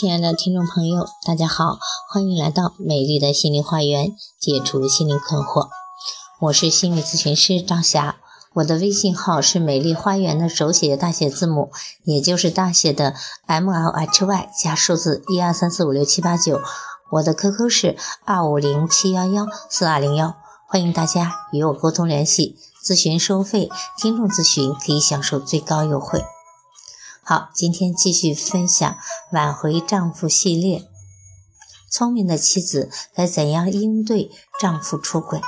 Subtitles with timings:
[0.00, 5.68] 亲爱的听众朋友，大家好，欢迎来到美丽的心灵花园，解除心灵困惑。
[6.40, 8.16] 我是心理咨询师张霞，
[8.54, 11.70] 我的微信号是美丽花园的手写大写字母，
[12.04, 13.14] 也就是大写的
[13.44, 16.62] M L H Y 加数字一二三四五六七八九。
[17.10, 20.34] 我的 QQ 是二五零七幺幺四二零幺，
[20.66, 22.56] 欢迎大家与我沟通联系。
[22.82, 26.24] 咨询收费，听众咨询可以享受最高优惠。
[27.30, 28.96] 好，今天继续分享
[29.30, 30.88] 挽回丈夫系列。
[31.88, 35.40] 聪明的妻子该怎样应对丈夫出轨？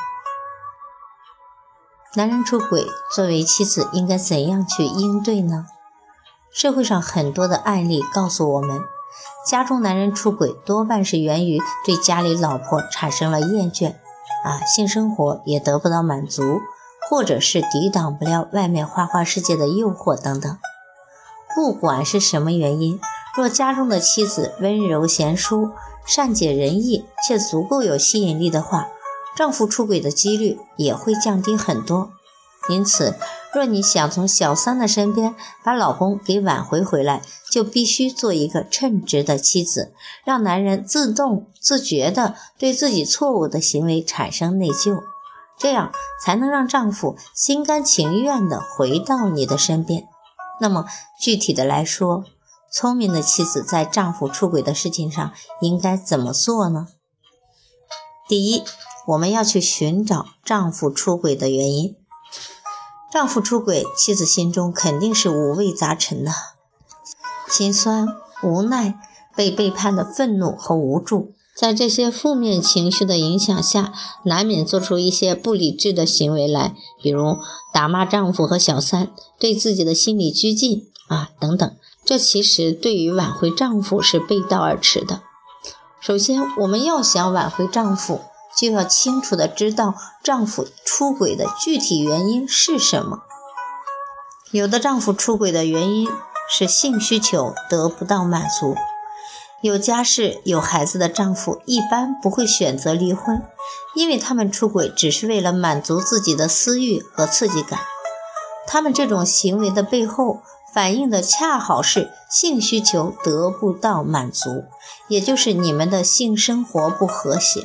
[2.14, 5.66] 男人出轨，作为妻子应该怎样去应对呢？
[6.52, 8.78] 社会上很多的案例告诉我们，
[9.44, 13.96] 家中男人出轨多半是源于对家里老婆产生了厌倦，
[14.44, 16.60] 啊，性生活也得不到满足，
[17.10, 20.56] 或者是抵挡不了外面花花世界的诱惑等等。
[21.54, 22.98] 不管是什么原因，
[23.36, 25.70] 若家中的妻子温柔贤淑、
[26.06, 28.88] 善解人意，且足够有吸引力的话，
[29.36, 32.10] 丈夫出轨的几率也会降低很多。
[32.68, 33.16] 因此，
[33.52, 39.92] 若你想从小三的身边把老公给挽回回来，就必须做一个称职的妻子，
[40.24, 45.02] 让男人自动自觉地对自己错误的行为产生内疚，
[45.58, 45.90] 这样
[46.24, 50.06] 才能让丈夫心甘情愿地回到你的身边。
[50.60, 50.86] 那么
[51.18, 52.24] 具体的来说，
[52.70, 56.88] 聪明的妻子在丈夫出轨的事情上应该怎么做呢？
[58.28, 58.62] 第一，
[59.08, 61.96] 我们要去寻找丈夫出轨的原因。
[63.10, 66.32] 丈夫出轨，妻子心中肯定是五味杂陈的，
[67.48, 68.08] 心酸、
[68.42, 68.98] 无奈、
[69.36, 71.34] 被背叛的愤怒和无助。
[71.54, 73.92] 在这些负面情绪的影响下，
[74.24, 77.38] 难免做出一些不理智的行为来，比如
[77.72, 81.76] 打骂丈夫和小三，对自己的心理拘禁啊等等。
[82.04, 85.22] 这其实对于挽回丈夫是背道而驰的。
[86.00, 88.22] 首先，我们要想挽回丈夫，
[88.58, 93.20] 就要清楚的知道丈夫出轨的具体原因是什么。
[94.50, 96.08] 有的丈夫出轨的原因
[96.50, 98.74] 是性需求得不到满足。
[99.62, 103.40] 有家室、有孩子的丈夫一般不会选择离婚，
[103.94, 107.78] 因为他们出轨只是为了满足自己的私欲和刺激感。
[108.66, 110.42] 他们这种行为的背后，
[110.74, 114.64] 反映的恰好是性需求得不到满足，
[115.06, 117.64] 也就是你们的性生活不和谐。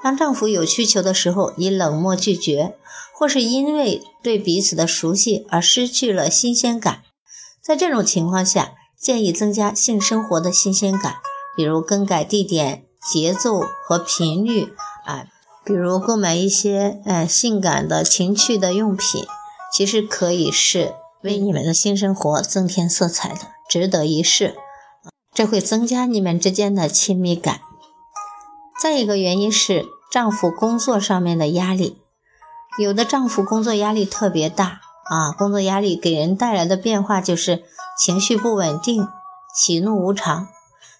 [0.00, 2.76] 当丈夫有需求的时候，你冷漠拒绝，
[3.12, 7.02] 或是因为对彼此的熟悉而失去了新鲜感，
[7.60, 8.74] 在这种情况下。
[9.00, 11.18] 建议增加性生活的新鲜感，
[11.56, 14.72] 比如更改地点、节奏和频率
[15.06, 15.26] 啊，
[15.64, 19.24] 比如购买一些呃性感的情趣的用品，
[19.72, 24.56] 其实可以是为你们的性生活增添色彩的，值得一试。
[25.32, 27.60] 这会增加你们之间的亲密感。
[28.82, 31.98] 再一个原因是丈夫工作上面的压力，
[32.80, 37.62] 有的丈夫工作压力特别大啊，工作压力给人带来的变化就是。
[37.98, 39.08] 情绪不稳定，
[39.54, 40.46] 喜怒无常。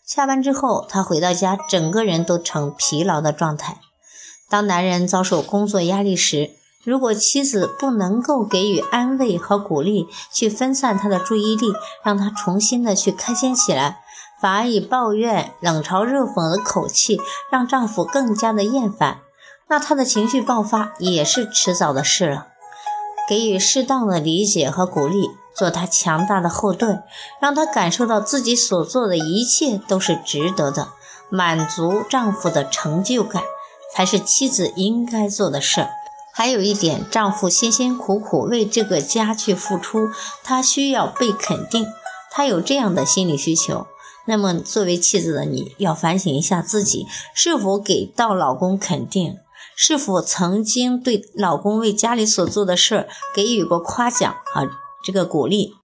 [0.05, 3.79] 下班之后，他回到家，整个人都呈疲劳的状态。
[4.51, 6.51] 当男人遭受工作压力时，
[6.83, 11.73] 如果妻子不能够给予安慰和鼓励，去分散他的注意力，
[12.03, 14.01] 让他重新的去开心起来，
[14.41, 17.21] 反而以抱怨、冷嘲热讽的口气
[17.51, 19.19] 让丈夫更加的厌烦，
[19.69, 22.49] 那他的情绪爆发也是迟早的事了。
[23.29, 25.29] 给予适当的理解和鼓励。
[25.59, 27.03] 做他强大的后盾，
[27.41, 30.91] 让他感受到自己所做的一切都是值得的，
[31.29, 33.43] 满足丈夫的成就感
[33.93, 35.91] 才是妻子应该做的事儿。
[36.33, 40.09] 还有一点，丈夫辛辛苦苦为这个家去付出，
[40.45, 41.85] 他需要被肯定，
[42.31, 43.89] 他有这样的心理需求。
[44.27, 49.39] 那么，作为妻子的你要反省一下自己，是否给到老公肯定，
[49.75, 54.63] 是否曾经对老公为家里所做的事儿给予过夸奖啊？
[55.05, 55.77] 这个鼓励，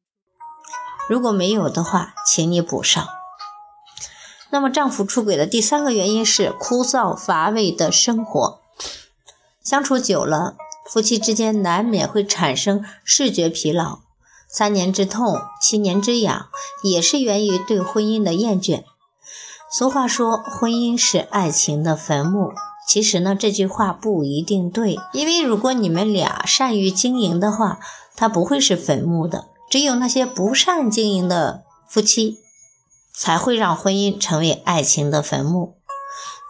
[1.08, 3.06] 如果没有的话，请你补上。
[4.50, 8.61] 那么，丈夫出轨的第三个原因是枯燥乏味的生活。
[9.62, 10.56] 相处久了，
[10.87, 14.00] 夫妻之间难免会产生视觉疲劳。
[14.49, 16.49] 三年之痛，七年之痒，
[16.84, 18.84] 也是源于对婚姻的厌倦。
[19.69, 22.52] 俗话说，婚姻是爱情的坟墓。
[22.86, 27.78] 其实呢，这句话不一定对，因为如果你们俩善于经营的话，
[28.14, 29.46] 它不会是坟墓的。
[29.70, 32.38] 只有那些不善经营的夫妻，
[33.12, 35.76] 才会让婚姻成为爱情的坟墓。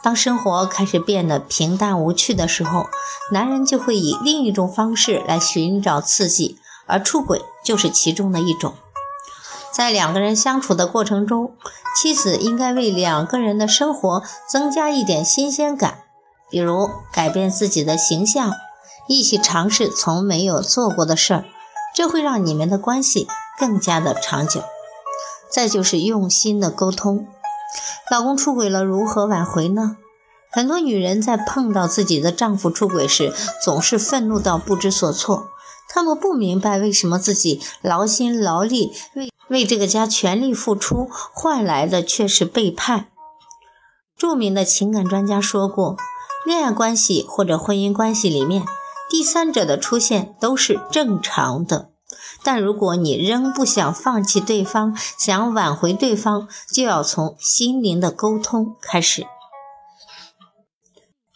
[0.02, 2.88] 当生活开始变得平淡无趣的时候，
[3.32, 8.74] 男人就会以另一种方式来寻找刺激，而出轨就是其中的一种。
[9.72, 11.56] 在两个人相处的过程中，
[11.96, 16.03] 妻子应该为两个人的生活增加一点新鲜感，
[16.54, 18.52] 比如改变自己的形象，
[19.08, 21.44] 一起尝试从没有做过的事儿，
[21.92, 23.26] 这会让你们的关系
[23.58, 24.62] 更加的长久。
[25.50, 27.26] 再就是用心的沟通，
[28.08, 29.96] 老公出轨了如何挽回呢？
[30.52, 33.34] 很多女人在碰到自己的丈夫出轨时，
[33.64, 35.48] 总是愤怒到不知所措。
[35.88, 43.08] 她们不明白为什么自己劳心劳力为为这个家全力付出，换来的却是背叛。
[44.16, 45.96] 著名的情感专家说过，
[46.44, 48.64] 恋爱关系或者婚姻关系里面，
[49.10, 51.90] 第三者的出现都是正常的。
[52.42, 59.26] 但如果你仍不想放弃对方，想挽回对方，就要从心灵的沟通开始。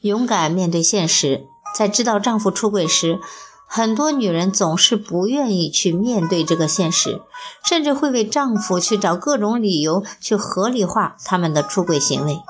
[0.02, 3.18] 勇敢面对现实，在知道丈夫出轨时，
[3.66, 7.22] 很多女人总是不愿意去面对这个现实，
[7.64, 12.42] 甚至会为丈夫去找各种理由去合理化他们的出轨行为，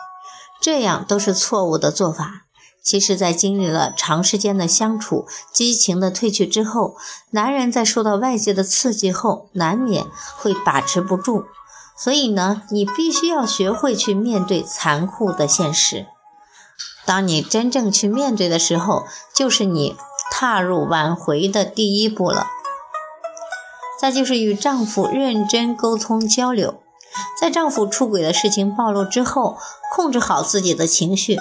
[0.61, 2.48] 这样都是错误的做法。
[2.83, 6.97] 其实，在经历了长时间的相处，激情的褪去之后，
[7.31, 10.07] 男人在受到外界的刺激后，难免
[10.39, 11.45] 会把持不住。
[11.97, 16.07] 所以呢，你必须要学会去面对残酷的现实。
[17.05, 19.05] 当你真正去面对的时候，
[19.35, 19.97] 就是你
[20.31, 22.47] 踏入挽回的第一步了。
[24.01, 26.81] 再就是与丈夫认真沟通交流，
[27.41, 29.59] 在丈夫出轨的事情暴露之后，
[29.93, 31.37] 控制好自己的情绪。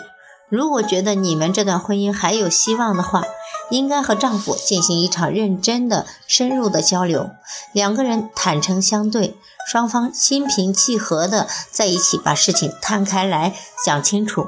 [0.49, 3.23] 如果觉得你们这段婚姻还有希望的话，
[3.69, 7.31] 应该和丈夫进行一场认真的、深入的交流，
[7.73, 9.35] 两个人坦诚相对，
[9.67, 13.53] 双方心平气和的在一起，把事情摊开来
[13.85, 14.47] 讲清楚。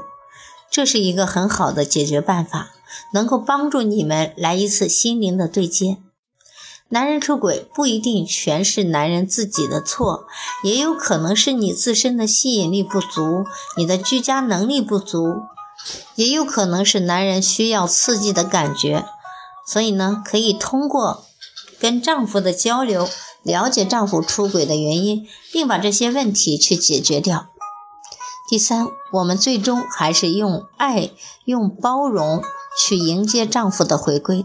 [0.70, 2.70] 这是一个很好的解决办法，
[3.12, 5.98] 能够帮助你们来一次心灵的对接。
[6.88, 10.24] 男人出轨不一定全是男人自己的错，
[10.64, 13.44] 也有可能是你自身的吸引力不足，
[13.76, 15.42] 你的居家能力不足，
[16.14, 19.06] 也有可能是男人需要刺激的感觉。
[19.66, 21.24] 所以呢，可以通过
[21.78, 23.08] 跟丈夫的交流，
[23.42, 27.46] 了解丈夫出轨的原因，并把这些问题去解决掉。
[28.48, 31.10] 第三，我们最终还是用爱、
[31.44, 32.42] 用包容
[32.84, 34.44] 去迎接丈夫的回归。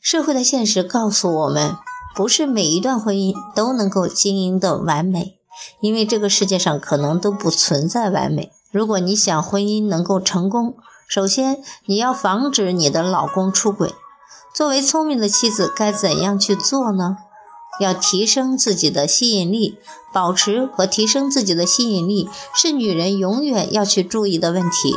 [0.00, 1.76] 社会的现实告诉我们，
[2.14, 5.40] 不是每一段婚姻都能够经营的完美，
[5.80, 8.52] 因为这个世界上可能都不存在完美。
[8.74, 10.74] 如果你想婚姻能够成功，
[11.06, 13.94] 首先你要防止你的老公出轨。
[14.52, 17.18] 作为聪明的妻子，该怎样去做呢？
[17.78, 19.78] 要提升自己的吸引力，
[20.12, 24.96] 保持和提升自己的吸引力是女人永远要去注意的问题。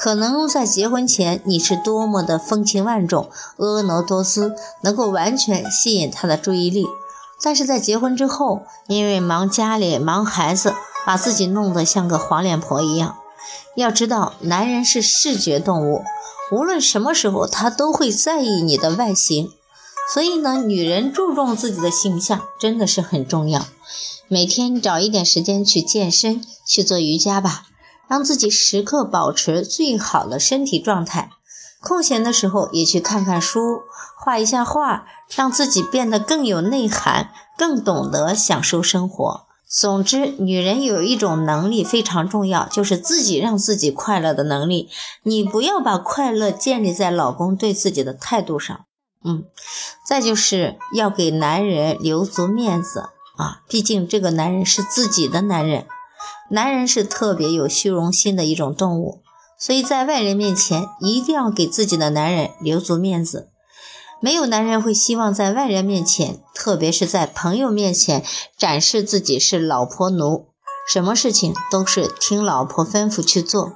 [0.00, 3.28] 可能在结婚前你是多么的风情万种、
[3.58, 6.86] 婀娜多姿，能够完全吸引他的注意力，
[7.42, 10.72] 但是在结婚之后，因为忙家里、忙孩子，
[11.04, 13.16] 把自己弄得像个黄脸婆一样。
[13.74, 16.02] 要知道，男人是视觉动物，
[16.50, 19.50] 无论什么时候他都会在意你的外形。
[20.12, 23.66] 所以呢，女人注重自己的形象真的是很重要。
[24.28, 27.62] 每天找一点时间去健身，去做瑜伽吧，
[28.08, 31.30] 让自己时刻保持最好的身体状态。
[31.80, 33.82] 空闲的时候也去看看书，
[34.18, 39.46] 画一下画，让自己变得更有内涵，更懂得享受生活。
[39.74, 44.90] 总之，女人有一种能力非常重要，就是自己让自己快乐的能力。
[45.22, 48.84] 你不要把快乐建立在老公对自己的态度上。
[49.24, 49.44] 嗯，
[50.06, 55.86] 再就是要给男人留足面子啊，毕竟这个男人是自己的男人，
[56.50, 59.22] 男人是特别有虚荣心的一种动物，
[59.58, 63.48] 所以在外人面前一定要给自己的男人留足面子。
[64.22, 68.22] 没有男人会希望在外人面前，特别是在朋友面前
[68.56, 70.46] 展示自己是老婆奴，
[70.88, 73.72] 什么事情都是听老婆吩咐去做。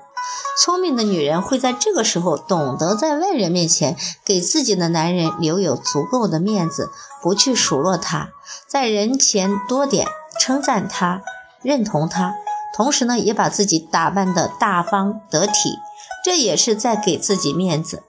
[0.62, 8.28] 聪明的女人会在这个时候懂得在外人面前给自己的男人留有足够的面子，不去数落他，
[8.68, 10.06] 在人前多点
[10.38, 11.22] 称赞他，
[11.60, 12.34] 认同他，
[12.76, 15.76] 同时呢，也把自己打扮得大方得体，
[16.24, 18.04] 这也是在给自己面子。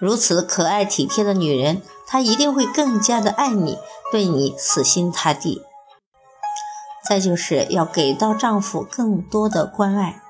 [0.00, 3.78] 如此可爱体贴的女人，她一定会更加的爱你，
[4.12, 5.62] 对你死心塌地。
[7.08, 10.20] 再就是要给到丈夫更多的关爱。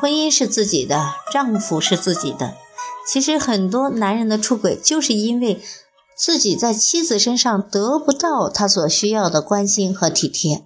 [0.00, 2.54] 婚姻是自己的，丈夫是自己的。
[3.06, 5.60] 其实很多男人的出轨，就是因为
[6.16, 10.64] 自己在妻子身上得不到他所需要的关心和体贴，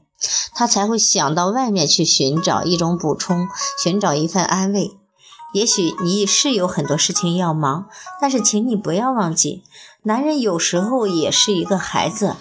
[0.54, 3.49] 他才会想到外面去寻找一种补充，
[3.83, 4.92] 寻找一份安慰。
[5.52, 7.86] 也许你是有很多事情要忙，
[8.20, 9.64] 但是请你不要忘记，
[10.02, 12.36] 男人有时候也是一个孩子。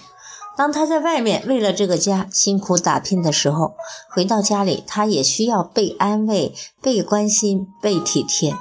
[0.58, 3.76] 当他在外面为了这个家辛苦打拼的时候，
[4.10, 8.56] 回到家里，他也需要被安慰、被关心、被体贴。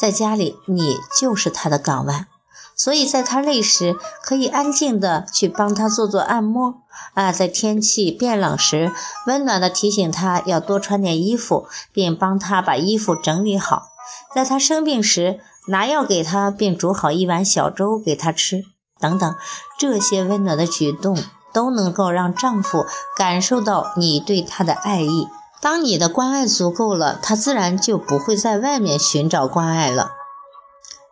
[0.00, 2.26] 在家里，你就是他的港湾，
[2.74, 6.82] 所以在他累时，可以安静的去帮他做做按摩
[7.14, 7.32] 啊。
[7.32, 8.92] 在天气变冷时，
[9.26, 13.88] 温暖的提醒他要多穿点衣服，并帮他把衣服整理好。
[14.34, 18.64] 在他生病时，拿药给他，并煮好一碗小粥给他吃。
[18.98, 19.34] 等等，
[19.78, 21.16] 这些温暖的举动
[21.52, 22.84] 都能够让丈夫
[23.16, 25.28] 感受到你对他的爱意。
[25.60, 30.12] 当你的关爱足够了，他自然就不会在外面寻找关爱了。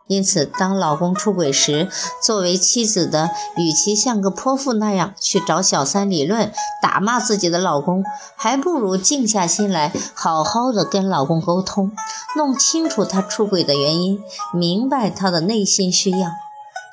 [0.08, 1.88] 因此，当老公出轨时，
[2.22, 6.50] 作为妻子的，与其像个泼妇那样去找小三理论、
[6.82, 8.02] 打骂自己的老公，
[8.34, 11.92] 还不如静下心来，好好的跟老公沟通，
[12.36, 14.20] 弄清楚他出轨的原因，
[14.54, 16.30] 明白他的内心需要。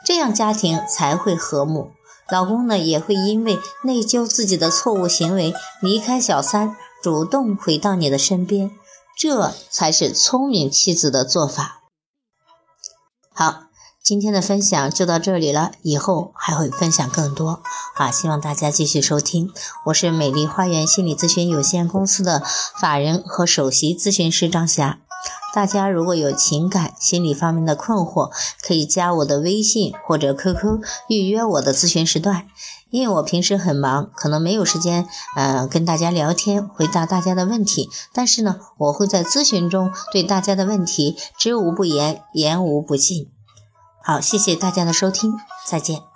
[0.06, 1.92] 这样家庭才会和睦，
[2.30, 8.70] 老公呢也会因为内疚自己的错误行为离开小三，主动回到你的身边，
[9.18, 11.85] 这才是聪明妻子的做法。
[13.38, 13.64] 好，
[14.02, 17.62] 今天的分享就到这里了，以后还会分享更多
[17.96, 19.52] 啊，希望大家继续收听。
[19.88, 22.42] 我是美丽花园心理咨询有限公司的
[22.80, 25.00] 法人和首席咨询师张霞。
[25.54, 28.32] 大家如果有情感、心理方面的困惑，
[28.66, 32.48] 可以加我的微信或者 QQ 预约我的咨询时段。
[32.96, 37.90] 因为我平时很忙，可能没有时间，呃，跟大家聊天，回答大家的问题。
[38.14, 43.30] 但是呢，我会在咨询中对大家的问题知无不言，言无不尽。
[44.02, 45.34] 好，谢谢大家的收听，
[45.68, 46.15] 再见。